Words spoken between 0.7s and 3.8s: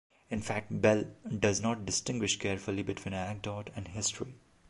Bell does not distinguish carefully between anecdote